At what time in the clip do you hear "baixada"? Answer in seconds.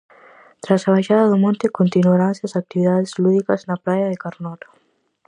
0.95-1.29